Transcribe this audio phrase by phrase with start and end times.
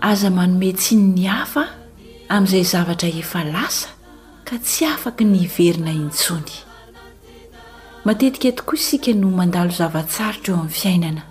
[0.00, 1.64] aza manometsiny ny hafa
[2.28, 3.88] amin'izay zavatra efa lasa
[4.46, 6.54] ka tsy afaky ny iverina intsony
[8.06, 11.22] matetika tokoa isika no mandalo zavatsarotra eo amin'ny fiainana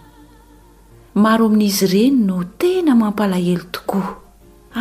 [1.24, 4.10] maro amin'izy ireny no tena mampalahelo tokoa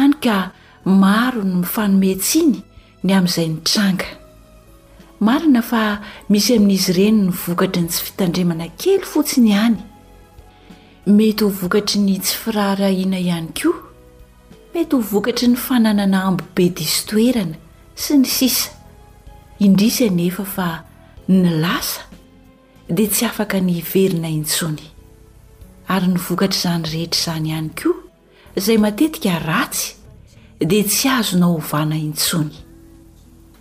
[0.03, 0.37] any ka
[1.05, 2.59] maro no mifanometsiny
[3.05, 4.07] ny amin'izay nitranga
[5.27, 5.83] marina fa
[6.33, 9.81] misy amin'izy ireny ny vokatry ny sy fitandremana kely fotsiny any
[11.07, 13.79] mety ho vokatry ny tsy firahrahiana ihany koa
[14.75, 17.55] mety ho vokatry ny fananana ambobe disy toerana
[17.95, 18.73] sy ny sisa
[19.63, 20.69] indrisya nefa fa
[21.29, 22.03] ny lasa
[22.91, 24.83] dia tsy afaka ny iverina intsony
[25.95, 27.97] ary nyvokatra izany rehetra izany ihany koa
[28.59, 29.95] izay matetika ratsy
[30.59, 32.57] dia tsy azona ovana intsony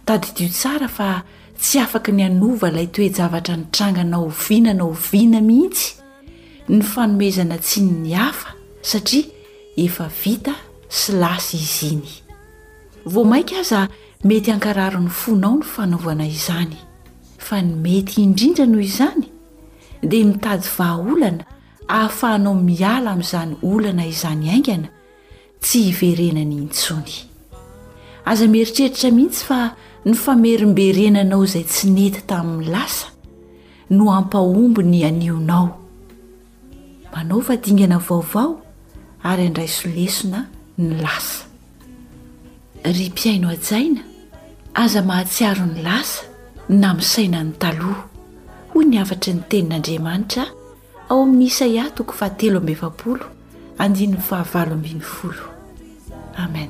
[0.05, 1.21] tady dio tsara fa
[1.61, 6.01] tsy afaka ny anova ilay toejavatra ny trangana oviana na oviana mihitsy
[6.67, 9.29] ny fanomezana tsiny ny hafa satria
[9.77, 10.55] efa vita
[10.89, 12.07] sy lasa izy iny
[13.05, 13.85] vo mainka aza
[14.25, 16.73] mety hankarari ny fonao ny fanaovana izany
[17.37, 19.27] fa ny mety indrindra noho izany
[20.01, 21.45] dia mitady vaha olana
[21.87, 24.89] ahafahanao miala amin'izany olana izany aingana
[25.61, 27.29] tsy hiverenany intsony
[28.25, 29.61] aza mieritreritra mihitsy fa
[30.05, 33.13] ny famerimberenanao izay tsy nety tamin'ny lasa
[33.93, 35.84] no ampahombo ny anionao
[37.15, 38.61] manaovadingana vaovao
[39.23, 40.45] ary andray solesona
[40.77, 41.45] ny lasa
[42.83, 44.01] ry mpiaino ajaina
[44.73, 46.23] aza mahatsiaro ny lasa
[46.69, 48.03] na misaina ny taloha
[48.73, 50.45] hoy ny afatry ny tenin'andriamanitra
[51.09, 52.77] ao amin'ny isa iatoko faatelo e
[53.77, 55.35] ann fahavan' fol
[56.37, 56.69] amen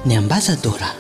[0.06, 0.92] نمبزطرة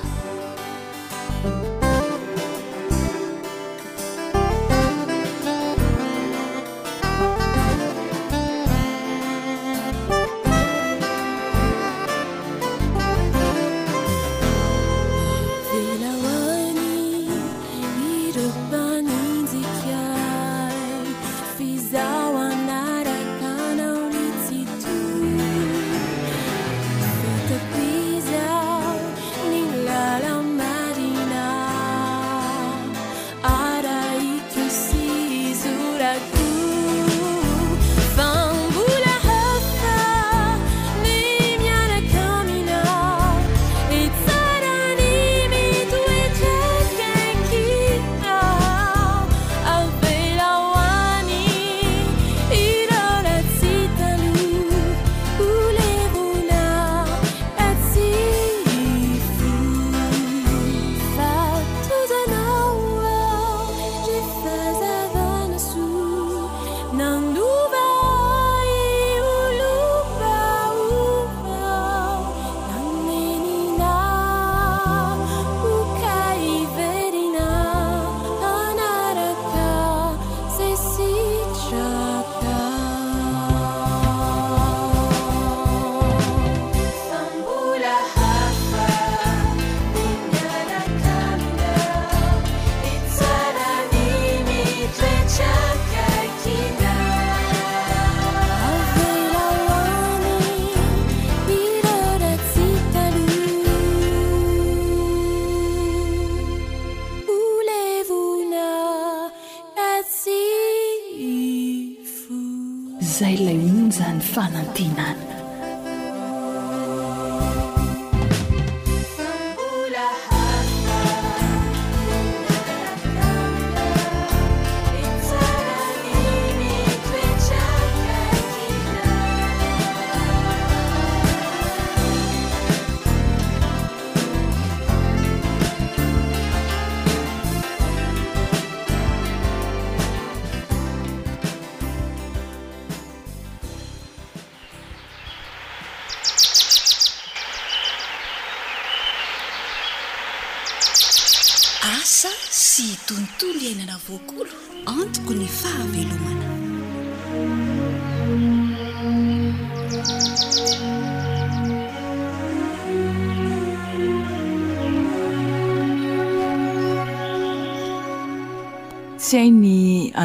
[114.20, 115.14] 发了地难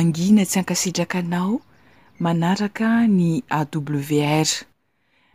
[0.01, 1.53] angina tsy ankasitrakanao
[2.23, 4.49] manaraka ny awr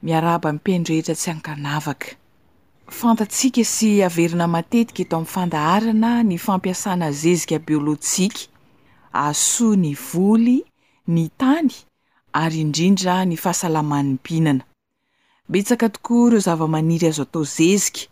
[0.06, 2.06] miaraba mipiandroetra tsy ankanavaka
[2.99, 8.43] fantatsika sy averina matetika eto amin'ny fandaharana ny fampiasana zezika biôlôtsika
[9.26, 10.56] asoa ny voly
[11.14, 11.70] ny tany
[12.43, 14.64] ary indrindra ny fahasalamany piinana
[15.53, 18.03] betsaka tokoa ireo zava-maniry azo atao zezika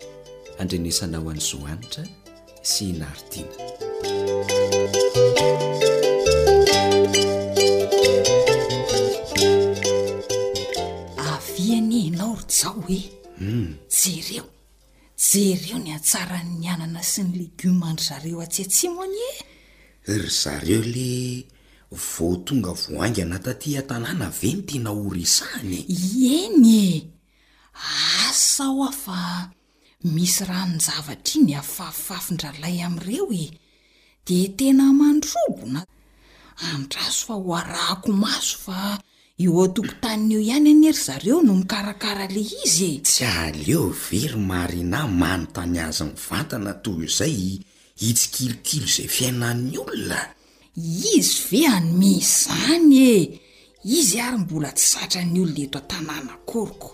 [0.61, 2.03] andrenesanaho any zohanitra
[2.69, 3.57] sy inaritiana
[16.09, 21.09] tsaranny anana sy ny legioma andry zareo atsy atsy moany e ry zareo le
[22.11, 25.77] vo tonga voanga ana taty atanàna aveny tena orisahny
[26.37, 26.85] eny e
[28.27, 29.19] asa ho ao fa
[30.13, 33.45] misy raha minzavatra iny afafifafindralay amn'ireo e
[34.27, 35.81] de tena mandrogona
[36.73, 38.77] andraso fa ho arahako maso fa
[39.45, 45.45] eoatoko tain'io ihany anery zareo no mikarakara le izy e tsy aleo very marina mano
[45.53, 47.39] tany azy nivantana toy izay
[48.09, 50.19] itsikilokilo zay fiainan'ny olona
[51.15, 53.19] izy ve anomey zany e
[53.99, 56.89] izy ary mbola tsy satra ny olona eto a -tanàna koryko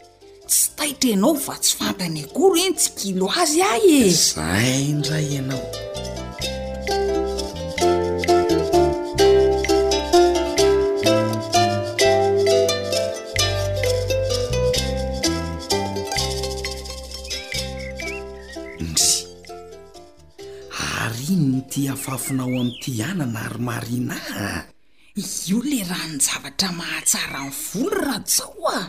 [0.50, 5.66] tsy taitra ianao fa tsy fantany akory eny tsikilo azy ahy ezaindray anao
[21.72, 24.16] ty afafinao ami'ty anana ary marina
[25.18, 28.80] io le ranojavatra mahatsara n volora zao a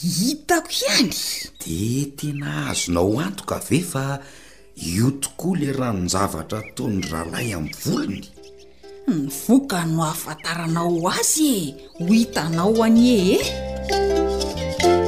[0.00, 1.14] hitako ihany
[1.62, 1.78] de
[2.18, 4.06] tena ahahazonao antoka ve fa
[4.92, 8.24] io tokoa le ranojavatra tao ny rahalay amiy volony
[9.08, 11.62] ny voka no afantaranao azy e
[12.04, 14.99] ho hitanao any e e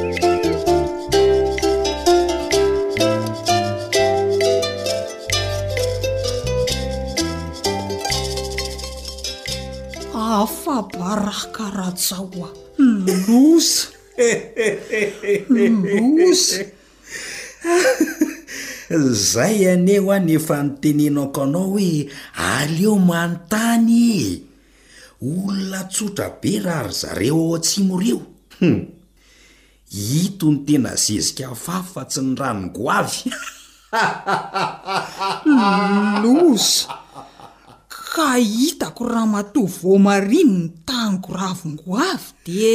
[11.71, 12.51] rahatsahoa
[13.29, 13.89] losa
[15.47, 16.65] losa
[19.13, 24.43] zay aneo any efa nitenenako anao hoe aleo manontany e
[25.23, 28.23] olona tsotra be rary zareo ao atsimo reo
[28.59, 28.85] hm.
[29.91, 33.31] hito ny tena zezika afafatsy ny rano goavy
[36.23, 36.99] losa
[38.13, 42.69] ka hitako raha matovomariny ny tany goravingoavy di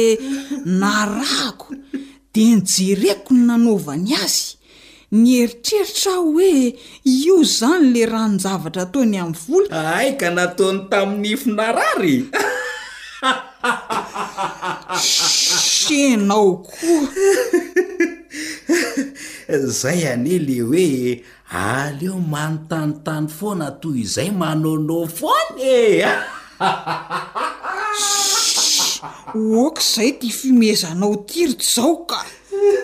[0.78, 1.74] narahako
[2.34, 4.58] dia nijereiko ny nanaovany azy
[5.20, 6.54] ny heritreritra aho hoe
[7.06, 12.16] io izany la rah njavatra taony amin'ny volo ai ka nataony tamin'ny finarary
[15.06, 17.08] senao koa
[19.78, 20.86] zay anye le hoe
[21.50, 25.78] aleo manontanotany foana toy izay manaono foany e
[29.66, 32.20] oka izay ti fimezanao tirita zao ka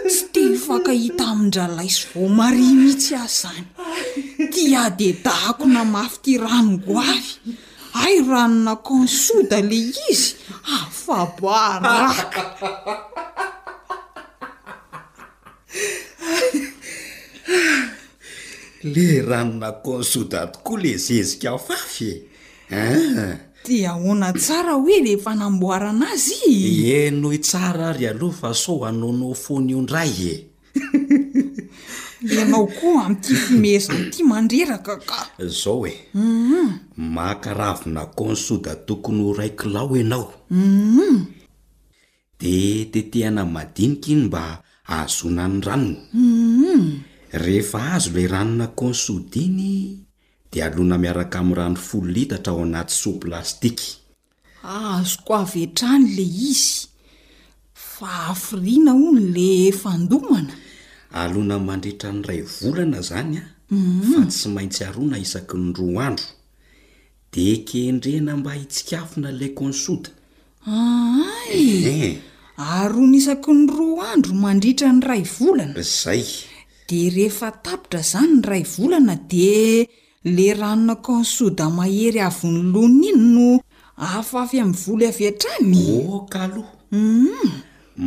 [0.08, 3.64] tsy teny fankahita amindralay zy vao mari mihitsy a zany
[4.52, 7.28] tia de dahko namafy ty ranongoavy
[8.04, 9.80] ay ranona kansoda le
[10.10, 10.28] izy
[10.80, 12.42] afaboaraka
[18.84, 22.22] le rano nakonsoda tokoa le zezikfafy
[22.70, 23.36] ea ah.
[23.64, 29.74] di ahoana tsara hoe le fanamboarana azy enohy tsara ry aloh fa sao anaonao fony
[29.74, 30.46] ondray e
[32.42, 36.70] anao koa am''ity fimezina ty mandreraka ka zao e mhm.
[37.16, 41.24] makaravy nako nsoda tokony ho rai kilao ianao mhm.
[42.40, 44.62] de tetehana madinika iny mba
[44.92, 47.13] ahzona ny ranon mhm.
[47.34, 49.98] rehefa azo lay ranona konsod iny
[50.52, 53.88] dia alona miaraka amin'ny randro folo litatra ao anaty soa plastiky
[54.78, 56.70] aazoko aventrany le izy
[57.92, 59.48] fa afiriana o no le
[59.82, 60.54] fandomana
[61.22, 64.12] alona mandritra ny ray volana zany a mhm.
[64.12, 66.30] fa tsy maintsy arona isaky ny roa andro
[67.32, 70.10] de kendrena mba hitsikafina lay konsoda
[70.66, 72.14] aaye eh, eh.
[72.78, 76.24] arona isaky ny roa andro mandritra ny ray volana zay
[76.88, 79.86] dia rehefa tapitra izany ny ray volana dia
[80.24, 83.50] la ranonako nsoda mahery avyny lona iny no
[83.96, 85.84] afafy amin'ny voly avy antrany
[86.18, 86.62] okalo
[86.92, 87.52] um mm-hmm.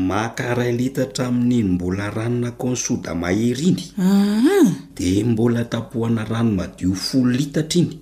[0.07, 3.83] makaray litatra amin'iny mbola ranonako nsoda mahery iny
[4.95, 7.93] dia mbola tapohana rano madio folo litatra iny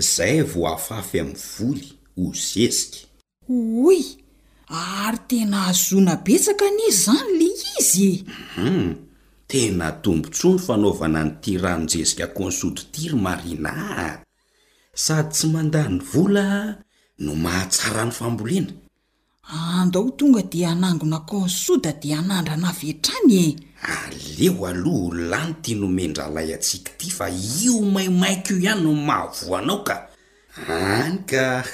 [0.00, 3.00] izay vo afafy amin'ny voly hozezika
[3.88, 4.00] oy
[4.68, 8.16] ary tena hazona betsaka nizy izany la izym
[8.58, 8.88] mhm.
[9.46, 13.72] tena tombontso ny fanaovana nyty ranonjesika konsody ty ry marina
[15.04, 16.46] sady tsy manda nyvola
[17.24, 18.72] no mahatsara any fambolina
[19.80, 23.58] andao ah, tonga dia hanangona konsoda dia hanandra navetrany e
[23.94, 27.26] aleo aloha olany tya nomendralay atsika ity fa
[27.60, 29.96] io maimaiko io ihany no mahavoanao ka
[30.68, 31.64] anyka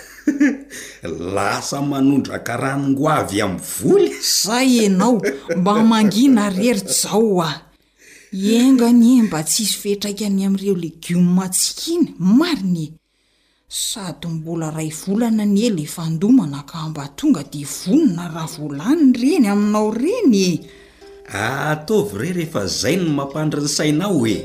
[1.36, 5.16] lasa manondrakara nongoavy amin'ny voly zay anao
[5.58, 7.60] mba mangina rerita zao aho
[8.42, 12.06] ieingany e mba tsisy fihtraikany amin'ireo legioma tsikiny
[12.38, 12.88] mariny e
[13.84, 19.14] sady mbola ray volana ny ely efa ndomana ka mba tonga di vonona raha voalaniny
[19.20, 20.44] reny aminao reny
[21.28, 24.36] ataovy ire rehefa zay no mampandri ny sainao oe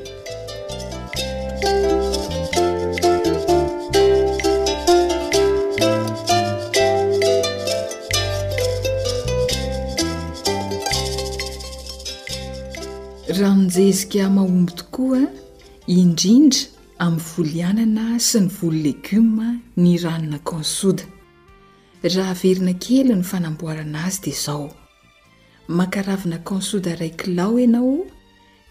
[13.40, 15.22] raha min'jay ezik mahomby tokoa
[15.98, 16.62] indrindra
[17.06, 19.48] amin'ny volianana sy ny volo legioma
[19.84, 21.04] ny ranona kansoda
[22.16, 24.68] raha verina kely ny fanamboarana azy dia izao
[25.78, 27.98] mankaravina kansoda raiky lao ianao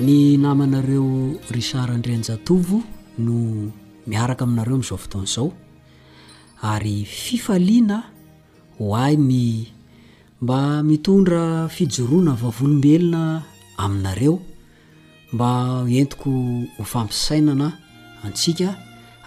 [0.00, 2.78] ny namanareo risard andrinjatovo
[3.26, 3.36] no
[4.10, 5.46] miaraka aminareo am'zao foton' zao
[6.70, 7.98] ary fifaliana
[8.78, 9.40] hoainy
[10.42, 11.42] mba mitondra
[11.76, 13.22] fijoroana vavolombelona
[13.84, 14.34] aminareo
[15.32, 15.48] mba
[16.00, 16.30] entiko
[16.78, 17.68] ho fampisainana
[18.26, 18.68] antsika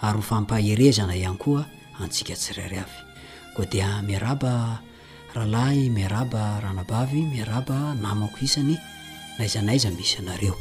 [0.06, 1.62] ary hofampahiezana ihany koa
[2.02, 2.98] atsika tsirary avy
[3.54, 4.52] koa dia miaraba
[5.34, 8.76] rahalay miaraba ranabavy miaraba namako isany
[9.38, 10.54] naiza naiza misy anareo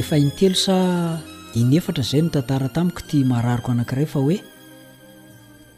[0.00, 0.76] efa intelo sa
[1.56, 4.36] inyefatra zay notantara tamiko ty marariko anankiray fa hoe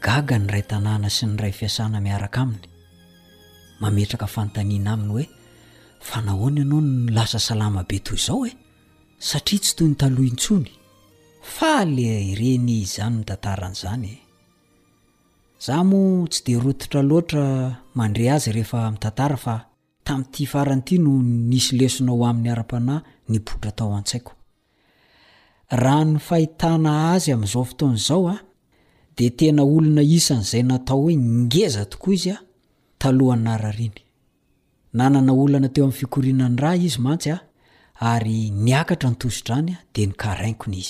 [0.03, 2.67] gaga ny ray tanàna sy ny iray fiasana miaraka aminy
[3.81, 5.25] mametraka fantaniana aminy hoe
[6.07, 8.51] fa nahoany ianao ny lasa salama be toy izao e
[9.29, 10.71] satria tsy toy ny taloha intsony
[11.53, 14.13] fa le ireny izy zany mitantaran'zany
[15.65, 15.99] za mo
[16.31, 17.45] tsy de rotitra loatra
[17.99, 19.55] mandre azy reefamtatara fa
[20.07, 21.11] tam't franty no
[21.49, 22.95] nisy lesona o amin'ny ara-pana
[23.31, 24.31] ny botra tao an-tsaiko
[25.83, 28.35] raha ny fahitana azy amn'izao fotoan'zao a
[29.17, 33.57] de tena olona isan'zay natao hoe ngeza tokoa izy athnolna
[35.73, 37.35] teo am'ny fikorianra izy mantsya
[38.11, 40.89] ary niakatra ntoitrany de nkaaikonyiy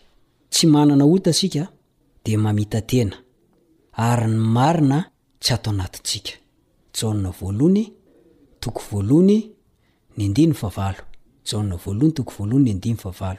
[0.51, 1.67] tsy manana ota sika
[2.25, 3.15] de mamita tena
[4.09, 4.97] ary ny marina
[5.41, 6.31] tsy ataonatintsika
[6.95, 7.83] jana voalony
[8.61, 9.37] toko voalony
[10.17, 11.01] ny andiny favalo
[11.49, 13.37] jana voalony toko voalony ny adinyahaaenaodnadmara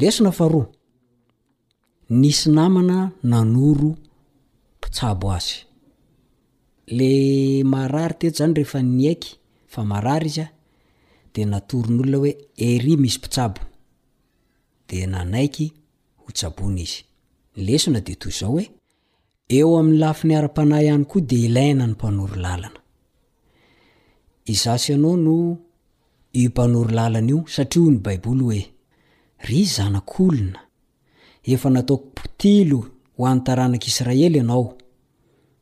[0.00, 0.70] ayena
[2.10, 3.94] ny synamana nanoro
[5.02, 5.30] iao
[6.86, 9.38] ayary teto zany rehefa ny aiky
[9.78, 10.48] y izya
[11.34, 13.54] de natonyolona hoe y misy ia
[14.88, 15.38] de ana
[16.32, 17.04] hsabona iy
[17.56, 18.75] lesona detoao oe
[19.48, 22.80] eo amin'ny lafi ny ar-panay ihany koa dia ilaina ny mpanoro lalana
[24.44, 25.36] izasy ianao no
[26.32, 28.62] impanoro lalana io satria o ny baiboly hoe
[29.46, 30.60] ry zanak'olona
[31.46, 32.80] efa nataoko potilo
[33.18, 34.74] ho an'nytaranak'israely ianao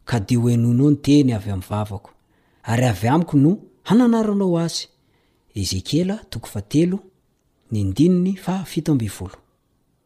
[0.08, 2.10] ka di ho enonao nyteny avy amin'nyvavako
[2.64, 3.50] ary avy amiko no
[3.84, 4.88] hananaro anao azy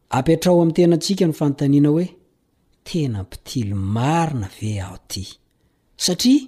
[0.09, 2.18] ampitrao amy tenantsika ny fanotaniana hoe
[2.93, 3.25] ina
[4.61, 6.47] e ahosatria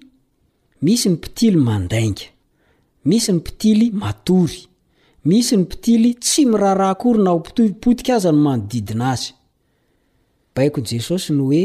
[0.81, 2.25] misy ny mpitily mandainga
[3.09, 4.61] misy ny pitily matory
[5.29, 9.31] misy ny mpitily tsy mirahrahakory na opotika aza ny manodidina azy
[10.55, 11.55] baionyjesosy ny oe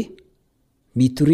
[0.95, 1.27] yeo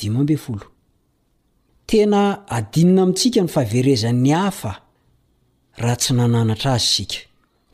[0.00, 2.12] eaoonoen
[2.48, 4.36] anina amitsika ny faheezanny a
[5.78, 7.18] raha tsy nananatra azy sika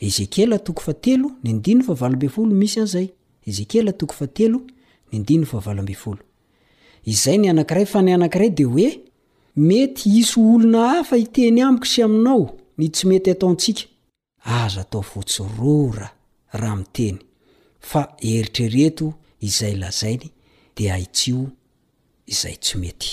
[0.06, 3.06] ezekela toko fa telo ny ndinno favalmbyolo misy an'zay
[3.46, 4.04] ezekote
[7.10, 8.90] izay ny anankiray fa nyy anankiray de hoe
[9.66, 12.44] mety iso olona hafa iteny amiko sy aminao
[12.78, 13.82] ny tsy mety ataontsika
[14.58, 16.08] azo atao fotsorora
[16.60, 17.18] raha miteny
[17.88, 19.06] fa eritrereto
[19.46, 20.28] izay lazainy
[20.76, 21.40] de ahitsio
[22.32, 23.12] izay tsy mety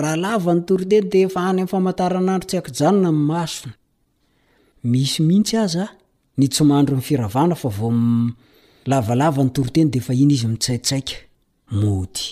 [0.00, 3.72] raha lava ny toroteny de efa hany ami' famantaranandro tsy hako janona mnymasona
[4.90, 5.94] misy mihitsy aza a
[6.38, 11.16] ny tsomandro nfiravana fa volavalava ny toroteny deefa iny izy mitsaitsaika
[11.80, 12.24] mody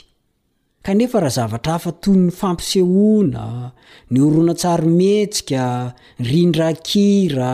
[0.86, 3.44] kanefa raha zavatra hafa to ny fampisehona
[4.12, 5.62] ny orona tsary metsika
[6.30, 7.50] rindra kira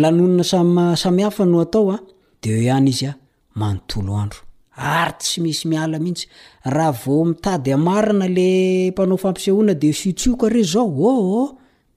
[0.00, 1.98] lanonina ssamihafa no atao a
[2.40, 3.12] de o ihany izy a
[3.60, 4.40] manontolo andro
[4.80, 6.26] arty tsy misy miala mihitsy
[6.64, 11.56] raha vo mitady amarana le mpanao fampisehoana di siotsioko re zao o oh, o oh,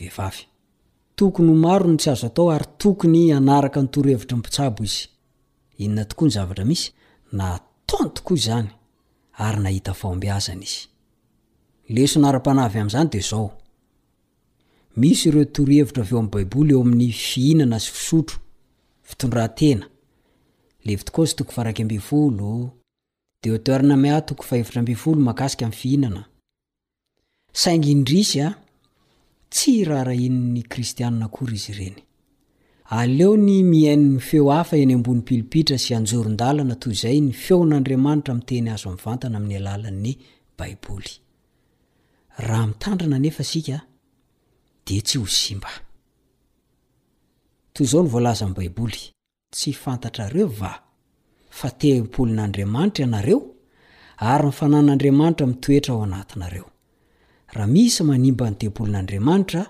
[1.40, 4.68] oyao tsy azo atao ary tony anaka nytorhevitra a
[5.80, 6.00] nyon
[8.16, 8.70] tokoaany
[9.46, 13.48] ayaobanyesna ar-panavyamzany de zao
[15.02, 18.38] misy ireo torohevitra avyeo amin'ny baiboly eo amin'ny fihinana sisotro
[19.08, 19.86] fitondraena
[20.86, 23.66] levito sy toko arakio deo
[27.76, 28.10] igid
[29.54, 32.00] tsy raharainny kristianna kory izy reny
[33.00, 39.02] aleo ny miainny feohafa eny ambonypilipitra sy anjorondana toy zay ny feon'andriamanitra miteny azo amny
[39.06, 40.14] vantana amin'ny alalan'ny
[40.58, 43.30] baibohianrana ne
[43.70, 43.72] k
[44.86, 45.80] dtsy ho simbatoy
[47.92, 49.02] zao ny voalaza amn'y baiboly
[49.54, 50.72] tsy fantatrareo va
[51.60, 53.40] fa tempolon'andriamanitra ianareo
[54.18, 56.66] ary nyfanan'andriamanitra mitoetra ao anatinareo
[57.56, 59.62] raha misy manimba ny tempolin'andriamanitra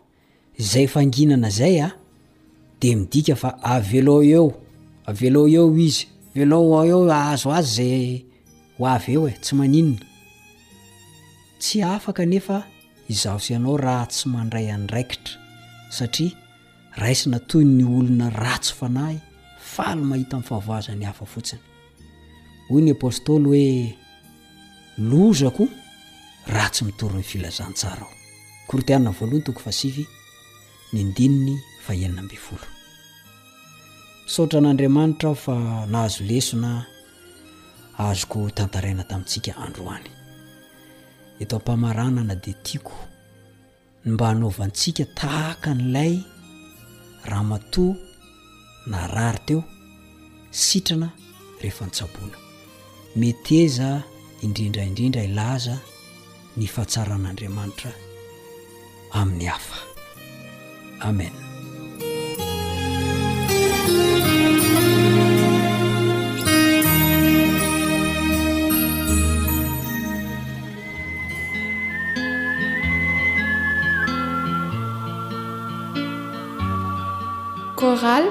[0.61, 1.93] zay fanginana zay a ah,
[2.79, 4.53] di midika fa avelo eo
[5.05, 8.25] avelo eo izy avelo eo azo azy zay
[8.77, 9.97] ho avy eo e tsy maninna
[11.61, 12.61] tsy afaka nefa
[13.09, 15.33] izaosiianao raha tsy mandray anyraikitra
[15.97, 16.37] satria
[17.01, 19.17] raisina toy ny olona ratsy fanahy
[19.73, 21.61] faly mahita ami' fahavoazany hafa fotsiny
[22.69, 23.65] hoy ny apôstôly hoe
[25.09, 25.65] lozako
[26.53, 28.13] ra tsy mitoryn'ny filazantsara o
[28.69, 30.05] kortiana voalohany toko fa sify
[30.93, 31.55] ny ndininy
[31.87, 32.65] faanina ambynyfolo
[34.35, 35.55] sotra an'andriamanitra ho fa
[35.91, 36.85] nahazo lesona
[37.97, 40.09] azoko tantaraina tamintsika androany
[41.41, 42.97] eto am-pamaranana dia tiako
[44.05, 46.13] ny mba hanaovantsika tahaka n'ilay
[47.31, 47.95] ramatoa
[48.91, 49.63] na rary teo
[50.49, 51.09] sitrana
[51.61, 52.37] rehefa nitsabona
[53.15, 54.01] meteza
[54.43, 55.75] indrindraindrindra ilaza
[56.57, 57.91] ny fatsaran'andriamanitra
[59.19, 59.90] amin'ny hafa
[61.01, 61.31] amen
[77.75, 78.23] coral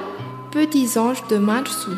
[0.53, 1.91] petits ange de mainre sous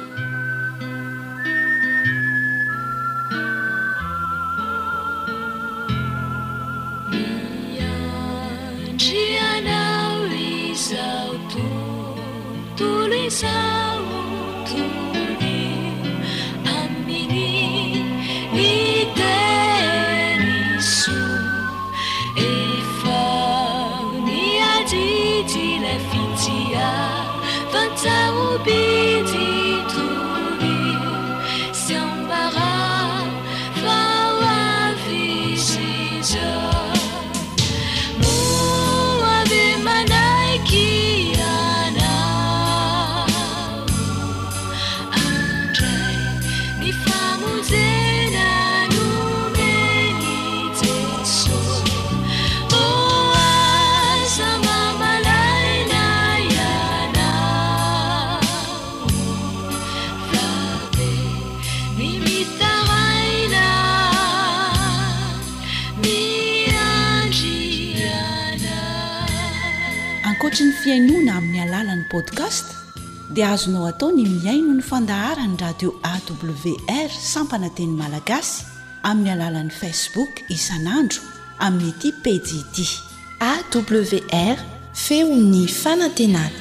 [70.96, 72.64] anona amin'ny alalan'ni podcast
[73.34, 78.52] dia azonao atao ny miaino ny fandaharany radio awr sampana teny malagasy
[79.08, 81.20] amin'ny alalan'i facebook isan'andro
[81.66, 82.76] amin'ny aty pdd
[83.40, 84.56] awr
[85.04, 86.60] feo ny fanantenany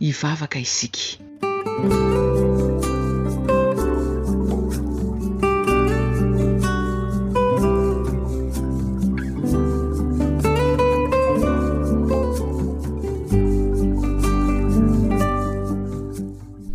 [0.00, 1.06] hivavaka isika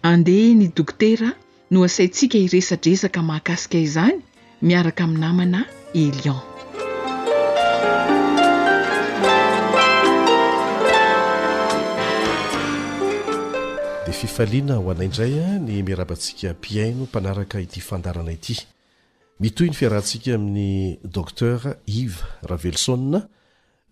[0.10, 1.30] andeha ny dokotera
[1.72, 4.18] no asaintsika iresadresaka mahakasika izany
[4.68, 5.60] miaraka amin'ny namana
[6.04, 6.40] elion
[14.18, 18.56] fifaliana ho anaindraya ny miarabantsika mpiaino mpanaraka ity fandarana ity
[19.40, 22.98] mitoy ny fiarahantsika amin'ny dokter ive ravelso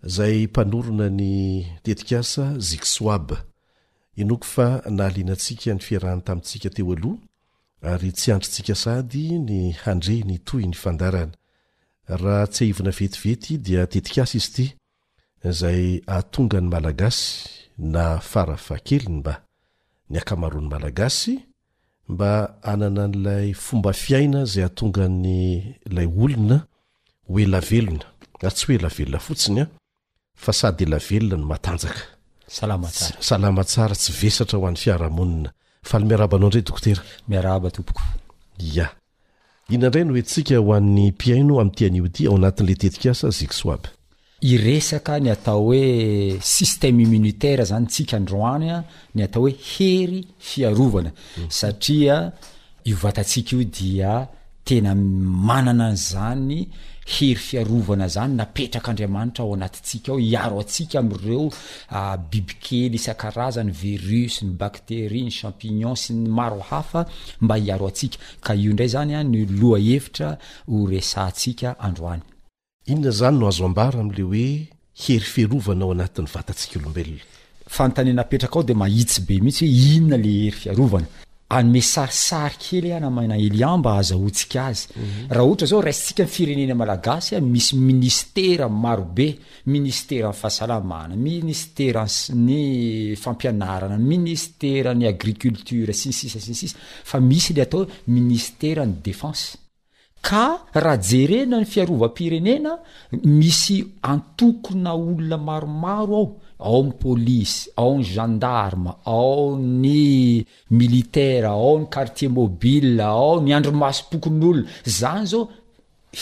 [0.02, 3.32] zay mpanorona ny tetikasa ziksoab
[4.16, 7.18] inoko fa nahalianantsika ny fiarahny tamintsika teo aloha
[7.82, 11.32] ary tsy andrintsika sady ny handreny toy ny fandarana
[12.08, 14.74] raha tsy aivona vetivety diateikasa iz t
[15.50, 19.45] zay atonga ny malagasy na farafakelny mba
[20.10, 21.40] ny akamaroany malagasy
[22.08, 26.56] mba anana n'ilay fomba fiaina zay atonga nylay olona
[27.28, 28.04] hoelavelona
[28.42, 29.68] ary tsy hoela velona fotsiny a ah,
[30.34, 32.00] fa sady ela velona no matanjaka
[33.28, 35.50] salama tsara tsy vesatra oan'nyfiaraoina
[35.88, 38.02] fa al miarabanao indray dokotera miarabatomoko
[38.76, 38.86] ya
[39.68, 43.88] ihnandray no entsika ho an'ny piano ami'tianioti ao anatn'la tetikasa ziksoaby
[44.40, 48.82] iresaka ny atao hoe ssteme immunitaira zany tsika androanya
[49.14, 51.48] ny atao hoe hery fiarovana mhm.
[51.50, 52.32] satria
[52.84, 54.28] io vatatsika io dia
[54.64, 56.68] tena manana ny zany
[57.06, 61.48] hery fiarovana zany napetraka andriamanitra ao anatyntsika o iaro atsika amreo
[62.30, 67.06] bibikely isan-karazany virus ny bacteri ny champignon sy ny maro hafa
[67.40, 70.36] mba hiaro atsika ka io ndray zany a ny loa hevitra
[70.68, 72.22] ho resa ntsika androany
[72.88, 74.50] inona zany no azo ambara amle hoe
[75.02, 77.24] hery fiarovana o anatin'ny vatantsika olombelona
[77.76, 79.06] fannaetrakade aiy e
[79.46, 79.74] mihitsy o io
[85.84, 86.76] heheeaoeinirny
[90.06, 91.08] ahaaa
[92.60, 92.84] iy
[93.24, 96.40] fampianarana minisrny agricultr siisiile
[97.14, 98.36] aoinisterny
[99.06, 99.42] déens
[100.26, 100.46] ka
[100.84, 102.70] raha jerena ny fiarovam-pirenena
[103.38, 103.76] misy
[104.10, 106.32] antokona olona maromaro ao
[106.68, 110.44] ao ny polisy ao ny gendarma ao ny
[110.78, 114.64] militara ao ny quartier mobile ao ny andromaso -pokon'olona
[114.98, 115.44] zany zao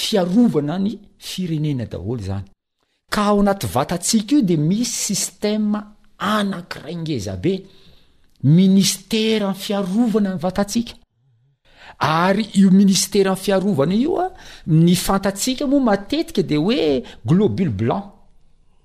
[0.03, 0.93] fiarovana ny
[1.29, 2.47] firenena daholo zany
[3.15, 5.79] ka ao anaty vatatsika io de misy sistema
[6.35, 7.53] anakirangezabe
[8.59, 10.93] ministera n fiarovana ny vatatsika
[11.99, 14.33] ary io ministera an'yfiarovana io a ah,
[14.67, 18.05] ny fantatsiaka moa matetika dia hoe globule blanc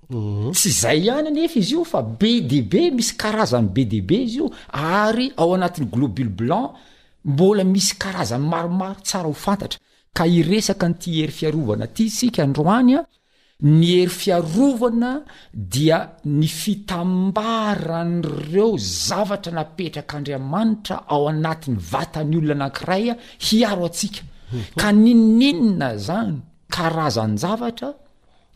[0.09, 0.51] mhm.
[0.53, 4.51] tsy izay ihany nefa izy io fa b db misy karazany b db izy io
[4.71, 6.71] ary ao anatin'ny globule blanc
[7.25, 9.79] mbola misy karazan'ny maromaro tsara ho fantatra
[10.13, 13.05] ka iresaka nyti hery fiarovana ty isika androanya ah,
[13.61, 24.21] ny hery fiarovana dia ny fitambaran'reo zavatra napetrak'andriamanitra ao anati'ny vatany olona anankiraya hiaro atsika
[24.79, 26.39] ka nininna zany
[26.69, 27.93] karazanyzavatra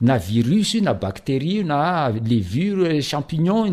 [0.01, 3.71] na virus na bacterie na levure champignon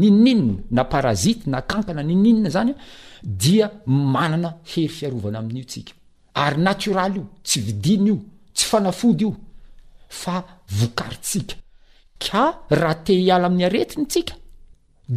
[0.00, 2.74] ninia na parazit na kankana ninia zany
[3.22, 5.92] diamanana hery fiarovanaamin'iosika
[6.34, 8.18] arynatiraly io tsy vidina io
[8.54, 9.34] tsy fanafody io
[10.08, 10.44] fa
[10.94, 11.54] kartsika
[12.24, 12.44] ka
[12.80, 14.34] raha te hiala amin'ny aretiny tsika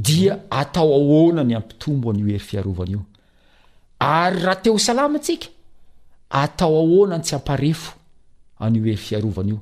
[0.06, 3.02] dia atao aonany apitombo ay eryfiaana io
[4.20, 5.48] ary raha te hosalama tsika
[6.44, 7.92] atao ahonany tsy apaefo
[8.64, 9.60] anyo ery fiarovana io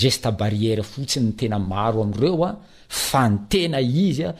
[0.00, 2.50] geste barrièra fotsiny tena maro amreo a
[2.88, 4.30] fa nytena izy a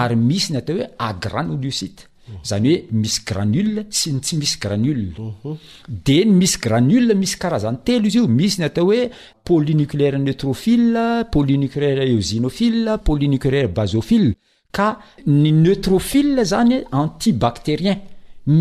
[0.00, 2.02] ary misy ny atao hoe agranolosite
[2.50, 5.08] zany hoe misy granul syny tsy misy granule
[6.06, 9.00] de ny misy granule misy karazany telo izy io misy ny atao hoe
[9.46, 10.82] polynucléaire neutrophil
[11.34, 14.34] polynucléaire eosenohile polynucleaire basohile
[14.76, 14.86] ka
[15.40, 17.98] ny neutrophil zany anti bacterien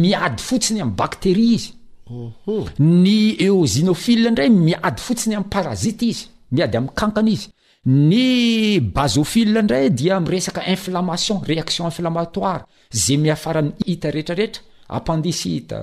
[0.02, 1.70] miady fotsiny amy bacterie izy
[2.10, 2.66] mhm.
[3.04, 7.48] ny eosinofil ndray miady fotsiny ami'y parazite izy miady am'nykankany izy
[7.90, 15.76] ny bazfi ndray dia mresaka inflamation réation inlamatoire za miafara ai hita retrareetra apendisite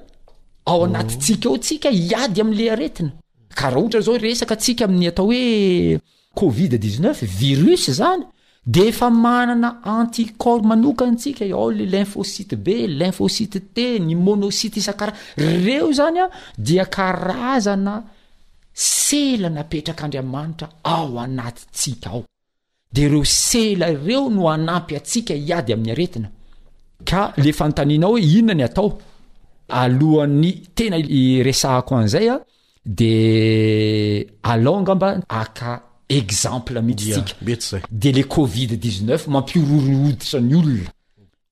[0.66, 5.98] aoaatytika oika iadyale aeinarh aoesika amy atoe
[6.36, 8.24] covid-19 virus zany
[8.62, 14.76] de efa manana anticor manokany ntsika i ao le lymhocite b limhocite t ny monosite
[14.78, 18.02] isankaraha ireo zany a dia karazana
[18.72, 22.24] sela napetrak'andriamanitra ao anaty tsika ao
[22.92, 26.28] de reo sela ireo no anampy atsika iady amin'ny aretina
[27.08, 28.98] ka le fantaninaohoe inona ny atao
[29.68, 30.96] alohan'ny tena
[31.44, 32.36] resahako an'zay a
[32.98, 33.10] de
[34.42, 35.58] alongmba ak
[36.08, 37.24] exemplemihitsya
[37.92, 40.88] de le covid 9 mampiororooditra ny olona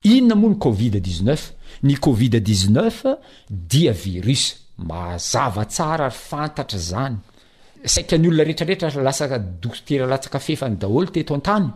[0.03, 1.53] inona moany covid 19
[1.83, 3.15] ny covid 19
[3.49, 4.43] dia virus
[4.77, 7.15] mazava tsara fantatra zany
[7.93, 11.69] saiany olona retraeetra lasaosterlasaka fefany daolo teto antany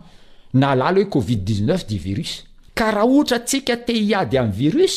[0.60, 2.32] na alala hoe covid 9 di virus
[2.74, 4.94] ka raha ohatra atsika te iady amin'y virus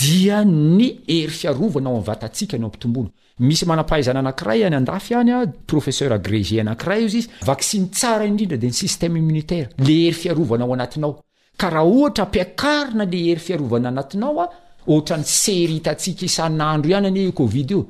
[0.00, 0.86] dia ny
[1.16, 3.08] ery fiarovo anao amy vatatsika anao ami tombolo
[3.38, 8.24] misy manampahaizana anakiray any andafy any a professeur agrége anakiray io izy izy vakciny tsara
[8.26, 11.20] indrindra de ny système immunitaire lehery fiarovanao anatinao
[11.56, 14.46] ka raha ohatra ampiakarina le hery fiarovana anatinao a
[14.86, 17.86] ohatra ny seryitatsika isan'andro ihany any io covid io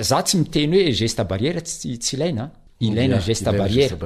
[0.00, 2.50] zah tsy miteny hoe geste à barrièra tsy ilaina
[2.80, 3.96] ilaina geste àbarrièr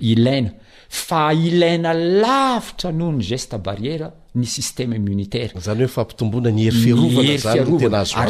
[0.00, 0.65] ilaina mm.
[0.88, 5.60] fa ilaina lafitra noho ny geste barrièra ny sstème immunitaieay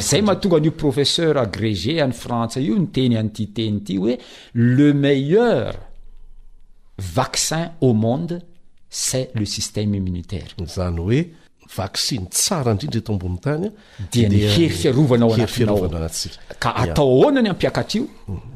[0.01, 4.19] zay mahatongaio professeur agrégé any franse io nyteny antitenty oe
[4.55, 5.77] le meilleur
[7.15, 8.41] vaccin au monde
[8.89, 10.93] set le sstème immnitaireiaaaa
[16.75, 18.09] atao aonany amiakat io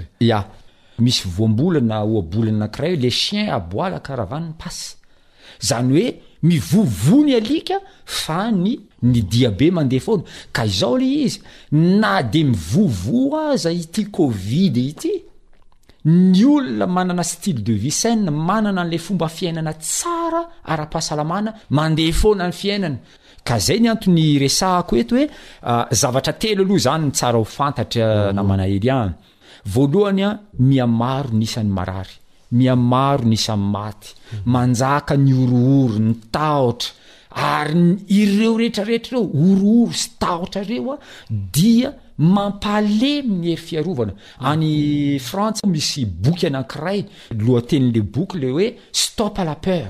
[1.05, 4.77] yisyoabolana oabolana naa le cien ablaaraanas
[5.69, 6.07] zany oe
[6.43, 10.21] mivovnyaia fa nyny iabe mande foaa
[10.61, 11.33] aoe iz
[11.71, 13.07] na de mivv
[13.49, 15.19] aza ity oid iy
[16.05, 18.03] nyolon mananasyle de ic
[18.47, 20.17] mananala ombafiainana sa
[20.67, 22.97] aaahasaaana mande fonay fiainana
[23.47, 25.25] ka zay ny anton'ny resako eto hoe
[25.71, 28.35] ah, zavatra telo aloha zany ny tsara ho fantatra mhm.
[28.37, 29.13] namanahely any
[29.73, 30.29] voalohany a
[30.69, 32.13] mia maro nisan'ny marary
[32.57, 34.45] mia maro nisan'ny maty mhm.
[34.53, 36.89] manjaka ny orooro ny tahotra
[37.55, 37.81] ary
[38.19, 40.95] ireo rehetrarehetra reo orooro sy tahotra reoa
[41.57, 41.89] dia
[42.35, 44.13] mampale miyhery fiarovana
[44.51, 45.21] any mhm.
[45.29, 46.99] frantsa misy boky anakiray
[47.45, 48.67] loa tenle boky le hoe
[49.03, 49.89] stop à la peur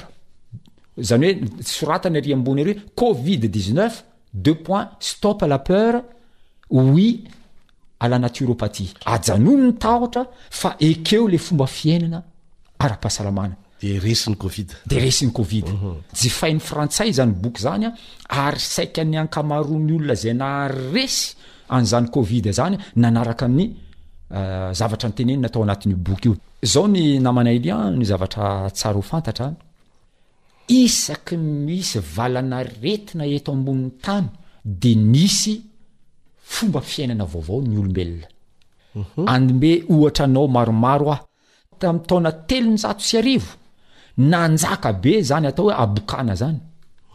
[0.98, 3.90] zanyoe soratana ry ambony ireo covid n
[4.34, 6.04] deux point stop la peur
[6.70, 7.24] ui
[8.02, 12.22] lanaturopatieaanono ny tahtra fa ekeo la fomba fiainana
[12.80, 16.60] ara-pahasalamanade resi'yovid jyfain'ny mhm.
[16.60, 17.88] frantsay zany boky zany
[18.30, 21.36] ary saikan'ny ankamaroa ny olona zay na resy
[21.70, 23.64] an'izany covid zany nanaraka euh, ny
[24.74, 29.54] zavatra nytenenina atao anatn'nyo boky io zao ny namana élian ny zavatratsarhfntar
[30.68, 34.28] isaky misy valana retina eto ambonin'ny tany
[34.82, 35.56] de nisy
[36.54, 38.28] fomba fiainana vaovao ny olombelona
[39.02, 39.24] mhm.
[39.34, 41.18] andombe ohatra anao maromaro a
[41.82, 43.50] tamiy taona telonjato sy arivo
[44.32, 46.60] nanjaka be zany atao hoe abokana zany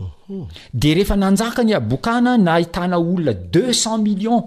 [0.01, 0.43] mhm.
[0.81, 4.45] de ehefa nanjaka ny abokana na ahitana olona deux cents millions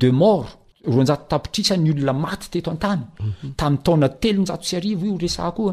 [0.00, 0.52] de morts
[0.92, 3.48] roanjato tapitrisa ny olona maty teto an-tany mhm.
[3.58, 5.72] tamin'y taona telonjato sy arivo io resa koa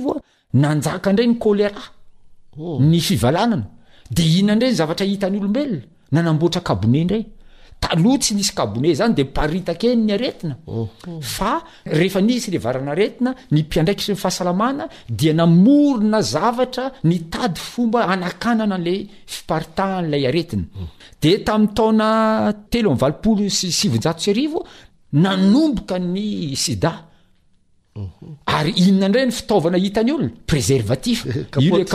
[0.53, 1.83] naaka ndray ny oléra
[2.59, 2.81] oh.
[2.81, 3.65] ny fivalnana
[4.17, 5.83] de inonaindrany zavatra hitany olombelona
[6.13, 7.25] nanamboatra abne indray
[7.83, 8.49] tatsnis
[8.91, 9.13] e zany
[12.29, 19.81] deeyeseina nympiandraikiryny ahasaaaanaona zavatra ntady fomba anakanana l it
[21.55, 22.97] eioeo
[28.47, 31.89] aoosyioray fitaovana hitany olona préservatifipo ik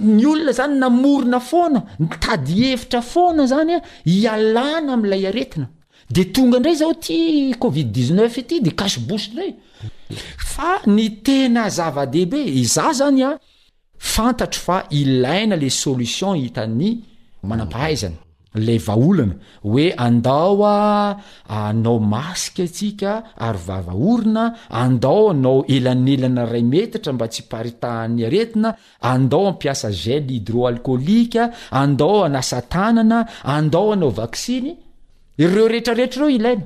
[0.00, 5.68] ny olona zany namorona foana mitady hevitra foana zany a hialàna amilay aretina
[6.10, 7.18] de tonga indray zao ty
[7.62, 9.52] covid 19e ety de case bosy ndray
[10.52, 13.30] fa ny tena zava-dehibe iza zany a
[14.14, 16.90] fantatro fa ilaina le solution hitan'ny
[17.48, 18.16] manapahaizany
[18.54, 19.34] la vaholana
[19.64, 21.16] hoe andao a
[21.48, 23.12] anao masika atsika
[23.46, 28.70] ary vavaorina andao anao elanelana ray metatra mba tsy paritahan'ny aretina
[29.10, 31.44] andao ampiasa gely hidroalkôlika
[31.80, 33.18] andao anasa tanana
[33.54, 34.70] andao anao vaksiny
[35.42, 36.64] ireo rehetrarehetra ireo ilaina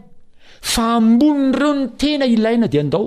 [0.73, 3.05] fa amboninaireo ny tena ilaina dia andao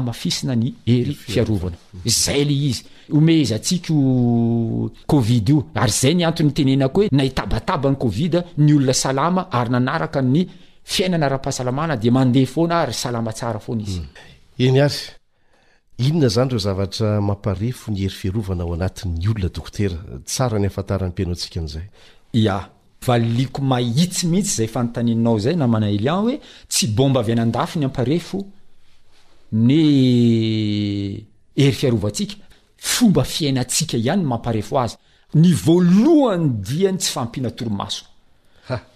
[0.00, 1.72] msnny eryfnaayeiezkidoza
[6.14, 10.46] nyatenenaohe naitabataanyoid nyolonaa ary nanaaka ny
[10.84, 13.84] fiainana aha-pahasaana de mande foana aryalaa sara fona
[14.58, 17.26] iainonanyeozavatra mhm.
[17.26, 22.60] mamparefo ny hery fiarovana ao anatnyolona doktera tsarany afatarany pinaotsikaayio
[23.70, 28.46] ahitsymihitsy zay fantninao ay namanaéinhoe tsy bomba ay ainandafy ny amparefo
[29.52, 29.80] ny
[31.54, 32.36] ery fiarovatsika
[32.76, 34.96] fomba fiainatsika ihany mamparefo azy
[35.34, 38.04] ny voalohany diany tsy fampihana toromaso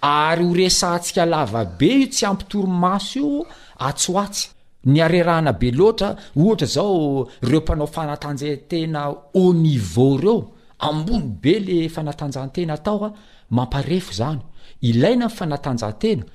[0.00, 3.44] ary horesantsika lava be io tsy ampy toromaso io
[3.88, 4.48] atsooatsy
[4.86, 9.00] ny arirahna be loatra ohatra zao reo mpanao fanatanjahatena
[9.34, 10.40] au nivea reo
[10.78, 13.10] ambony be le fanatanjahatena atao a
[13.50, 14.40] mamparefo zany
[14.82, 16.26] ilaina nfanatajahaeaahfaa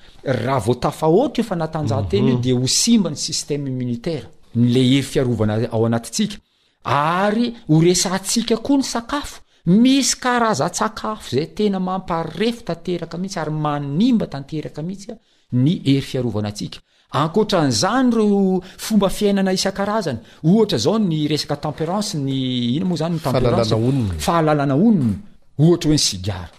[1.44, 2.42] fanaanjahatena o mhm.
[2.42, 6.38] de ho simbany systeme imminitara nle ery fiarovana ao anatisika
[6.84, 13.52] ary ho resa tsika koa ny sakafo misy karaza-tsakafo zay tena mamparefy tanteraka mihitsy ary
[13.52, 15.12] manimba tanteraka mihitsy
[15.54, 16.78] ny ery fiarovanaatsika
[17.20, 25.14] ankotran'zany reo fomba fiainana isan-karazany ohatra zao ny resakatempérance ny inamoa nyfahalalana oniny
[25.60, 26.50] ohatraoeny iara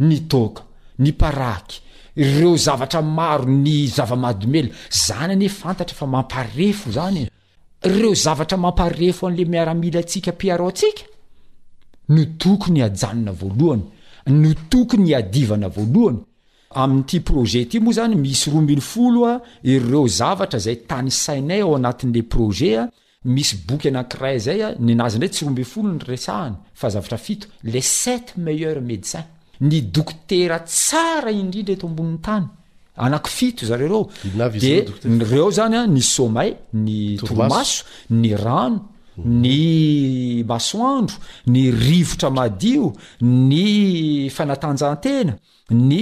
[0.00, 0.16] ny
[0.54, 0.62] ka
[1.02, 1.80] ny paraky
[2.18, 8.76] ireo zavatra maro ny zavamadomela zany ane fantatra fa mampaefo zoleaproetymoa
[18.14, 22.82] misyoiny foa ireo zavtra zay tanysainay aoatl proea
[23.24, 29.24] misy bokyanairay zaya nnzyray tsyrobinyfolo nysahafazvrait les sept meilleur médcin
[29.60, 32.46] ny dokotera tsara indrindra eto ambonin'ny tany
[32.96, 34.70] anakyfito zarereode
[35.30, 38.86] reo zany a ny somay ny toormaso ny rano
[39.18, 41.16] ny masoandro
[41.50, 42.92] ny rivotra madio
[43.22, 45.34] ny fanatanjatena
[45.70, 45.98] ny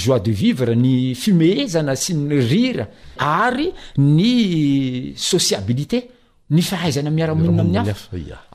[0.00, 2.86] joi de vivre ny fimeezana sy ny rira
[3.18, 4.34] ary ny
[5.14, 6.08] sociabilité
[6.56, 8.02] ny fahaizana miaramonina ami'nyayf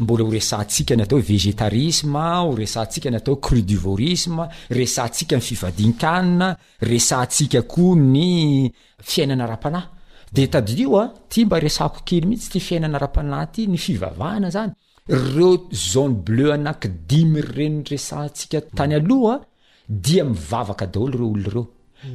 [0.00, 4.42] mbola ho resa ntsika n atao vegetarisme ho resa ntsika ny atao cru divorisme
[4.78, 6.48] resa ntsika ny fivadinikanina
[6.90, 8.70] resantsika koa ny
[9.10, 9.88] fiainana ra-panahy
[10.34, 14.72] de tadio a ty mba resako kely mihitsy ty fiainana ra-panahy ty ny fivavahana zany
[15.08, 19.40] reo zaone bleu anakidimy ry reny nyresaantsika tany aloha
[19.88, 21.66] dia mivavaka daholo ireo olo reo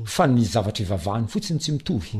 [0.06, 2.20] fa ny zavatra hivavahany fotsiny tsy mitovy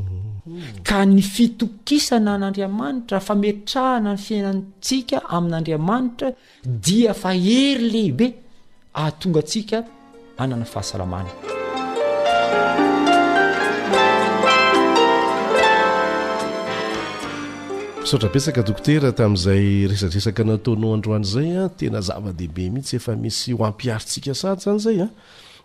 [0.88, 6.30] ka ny fitokisana n'andriamanitra fametrahana ny fiainantsika amin'n'andriamanitra
[6.86, 8.26] dia fahery lehibe
[9.02, 9.78] ahtonga antsika
[10.42, 11.30] anana fahasalamana
[18.06, 25.10] sotraetsaaoketam'zay rearesakanataonao androanzaya ah, tena zava-dehibe mihitsy efa misy hoampiaritsika sady zany zay a ah.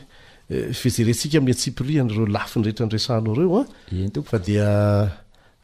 [0.82, 3.50] fizerensika min'ny atsipri anareo lafindrehetra andresanao reo
[3.90, 4.18] aenyada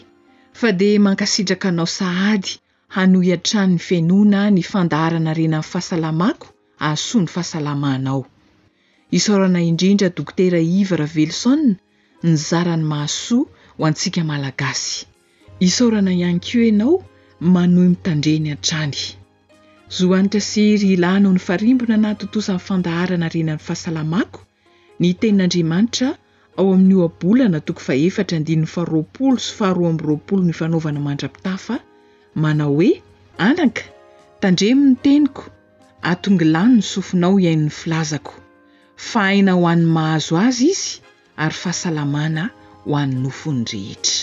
[0.58, 2.50] fa dea mankasitraka anao sahady
[2.96, 6.46] hanoy an-trany ny finoana ny fandaharana renany fahasalamako
[6.88, 8.20] asoa ny fahasalamanao
[9.18, 11.52] isorana indrindra doktera ivra veliso
[12.22, 13.44] ny zarany maasoa
[13.76, 14.92] ho antsika malagasy
[15.66, 16.94] isarana ihany ko ianao
[17.54, 19.00] manohy mitandreny an-trany
[19.96, 24.38] zohanikasiry ilanoho ny farimbona na totosanny fandaharana rena an'ny fahasalamako
[25.00, 26.08] ny tenin'andriamanitra
[26.60, 31.74] ao amin'nyo abolana toko fa efatra andinny faroapolo sofaharoa am'roapolo nyfanaovana mandrapitafa
[32.42, 32.88] manao hoe
[33.48, 33.82] anaka
[34.42, 35.42] tandremi ny teniko
[36.10, 38.34] atongalano ny sofinao ihain'ny filazako
[39.08, 40.90] fa haina ho an'ny mahazo azy izy
[41.42, 42.42] ary fahasalamana
[42.84, 44.22] ho an'ny nofonyrehitra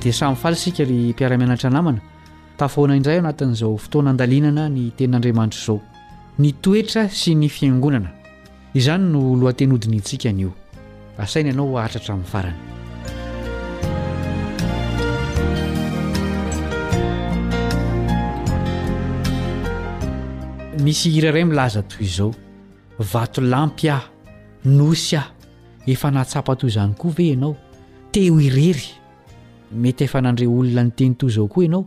[0.00, 1.98] de samfali sika ly mpiara-mianatra anamana
[2.60, 5.80] tafoana indray anatin'izao fotoana andalinana ny tenin'andriamanitro izao
[6.42, 8.10] nytoetra sy ny fiangonana
[8.78, 10.50] izany no loantenodiny intsikan'io
[11.22, 12.56] asaina ianao ahatratra amin'ny farany
[20.84, 22.30] misy irairay milaza toy zao
[23.12, 24.08] vato lampy aho
[24.64, 25.32] nosy aho
[25.92, 27.56] efa natsapa toy izany koa ve ianao
[28.12, 28.90] teho irery
[29.70, 31.84] mety efa anandre olona ny teny toy izao koa ianao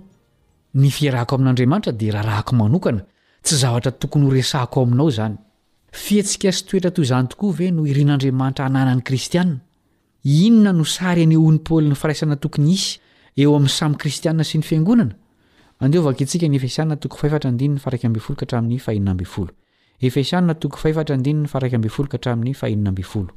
[0.73, 3.01] ny fiarahko amin'andriamanitra dia raharahako manokana
[3.43, 5.35] tsy zavatra tokony horesako ao aminao zany
[5.91, 9.59] fiatsika sy toetra toy zany tokoa ve no irin'andriamanitra hananan'ny kristianna
[10.23, 12.99] inona no sary any hony paoly ny faraisana tokony isy
[13.37, 15.15] eo amin'ny samy kristianna sy ny fiangonana
[21.83, 23.29] dekn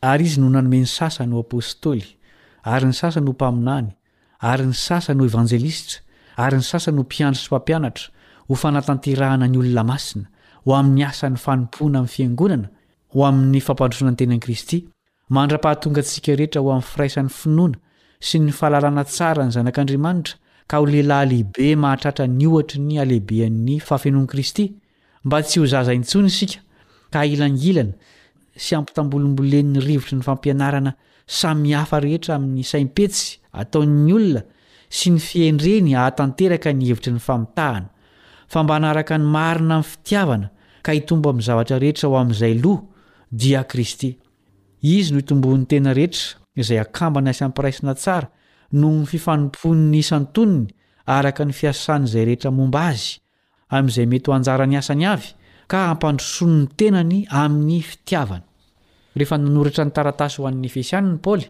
[0.00, 2.17] ary izy no nanomeny sasanyapôstôly
[2.64, 3.92] ary ny sasany ho mpaminany
[4.40, 6.00] ary ny sasany ho evanjelistra
[6.44, 8.08] ary ny sasany ho mpiandro sy mpampianatra
[8.48, 10.26] ho fanatanterahana ny olona masina
[10.64, 12.68] ho amin'ny asan'ny fanompoana amin'ny fiangonana
[13.14, 14.80] ho amin'ny fampandrosonany tenan'i kristy
[15.36, 17.80] mandra-pahatonga antsika rehetra ho amin'ny firaisan'ny finoana
[18.26, 20.36] sy ny fahalalana tsara ny zanak'andriamanitra
[20.70, 24.68] ka ho lehilahy lehibe mahatratra ny ohatry ny alehibean'ny fafenoan'i kristy
[25.24, 26.60] mba tsy ho zaza intsony isika
[27.12, 27.96] ka ilangilana
[28.58, 30.92] sy ampitambolombolen'ny rivotry ny fampianarana
[31.28, 34.42] samihafa rehetra amin'ny saimpetsy ataon'ny olona
[34.88, 37.90] sy ny fiendreny hahatanteraka ny hevitry ny famitahana
[38.48, 40.48] fa mba n araka ny marina amin'ny fitiavana
[40.80, 42.78] ka hitombo amin'ny zavatra rehetra ho amin'izay loh
[43.28, 44.16] dia kristy
[44.80, 48.32] izy no itombon'ny tena rehetra izay akambana asy apiraisina tsara
[48.72, 50.72] nony fifanompon ny isantoniny
[51.04, 53.20] araka ny fiasan' izay rehetra momba azy
[53.68, 55.36] amin'izay mety ho anjarany asany avy
[55.68, 58.47] ka hampandroson'ny tenany amin'ny fitiavana
[59.20, 61.46] rehefa nanoritra ny taratasy ho an'ny efesianiny paoly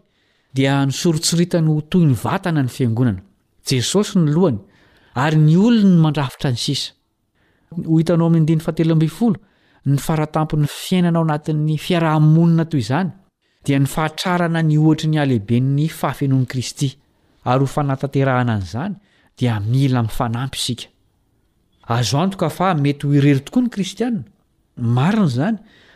[0.57, 3.21] dia nisorotsorita ny ho toy ny vatana ny fiangonana
[3.71, 4.59] jesosy ny lohany
[5.23, 6.91] ary ny olony ny mandrafitra ny sisa
[7.89, 8.79] ho hitanao amt
[9.89, 13.09] ny faratampony fiainana ao anatin'ny fiarahamonina toy izany
[13.67, 16.89] dia ny fahatrarana ny ohatry ny ahlehiben'ny fahafenoan'i kristy
[17.53, 18.93] ary ho fanatanterahana an'izany
[19.39, 20.87] dia mila min'fanampy isika
[21.95, 24.27] azo antoka fa mety ho irery tokoa ny kristianna
[24.97, 25.57] marina izany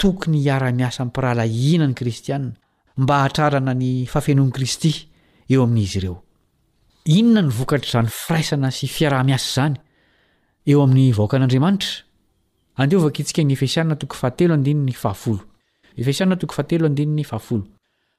[0.00, 2.50] toony iaramiasa piralahina ny kristiana
[3.02, 4.90] mba hatrarana ny fafenoan'i kristy
[5.52, 6.16] eo amin'izy ireo
[7.18, 9.74] inona ny vokatr' zany firaisana sy fiarah-miasa zany
[10.70, 11.92] eo amin'ny vokan'andriamanitra
[12.82, 16.84] andeoitsika ny efaato ahateoya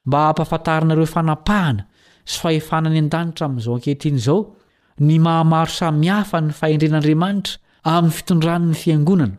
[0.08, 1.82] mba ampahafantarinareo fanapahana
[2.30, 4.38] sy fahefanany an-danitra amin'izao ankehtin'zao
[5.06, 7.54] ny mahamaro samihafa ny faendren'andriamanitra
[7.94, 9.36] amin'ny fitondran'ny fianonana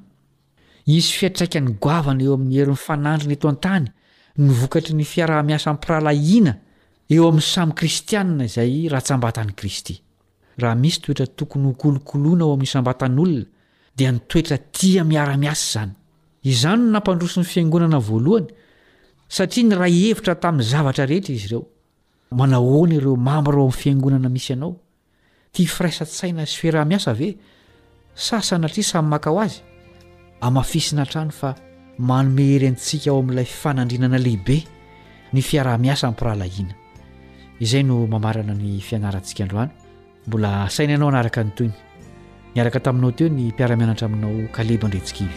[0.85, 3.85] isy fiatraikany goavana eo amin'ny heri'nyfananriny eto antany
[4.37, 6.53] nyvokatry ny fiarahmiasapiralahina
[7.13, 9.95] eo amin'ny samykristiana zay rahtsambatany kristy
[10.61, 11.71] hamisy toetra tokony
[12.09, 13.43] koloona oamin'y saban'olona
[13.97, 15.91] di ntoetra tia miaramias zany
[16.51, 18.47] izanyn napandroso 'ny fiangonana aoany
[19.37, 21.63] satria nraevitra tamn'nyzavatra rehetra izy reo
[22.39, 27.33] manahona ieo mamaro am'yfianonana misy anaotiaisasaina y
[28.25, 28.65] frhasaea
[29.53, 29.72] s
[30.43, 31.49] amafisina trano fa
[32.07, 34.57] manomehery antsika ao amin'ilay fifanandrinana lehibe
[35.33, 36.73] ny fiarah-miasa mpiralahiana
[37.59, 39.71] izay no mamarana ny fianarantsika androany
[40.27, 41.73] mbola saina anao hanaraka ny toyny
[42.55, 45.33] miaraka taminao teo ny mpiaramianatra aminao kalebo ndrentsikivy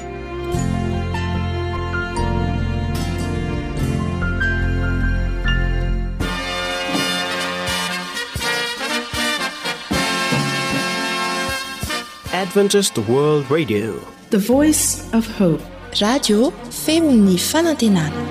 [12.32, 15.58] adventise world radio voicfpe
[16.00, 18.22] radio feminy fanantenana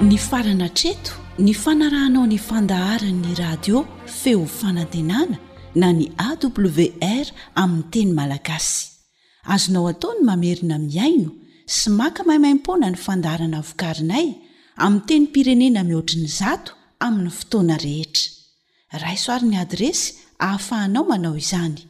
[0.00, 5.36] ny farana treto ny fanarahanao nyfandaharanny radio feo fanantenana
[5.74, 8.88] na ny awr aminy teny malagasy
[9.44, 11.30] azonao ataony mamerina miaino
[11.66, 14.34] sy maka maimaimpona ny fandaharana vokarinay
[14.76, 18.32] ami teny pirenena mihoatriny zato amin'ny fotoana rehetra
[19.04, 21.89] raisoarin'ny adresy hahafahanao manao izany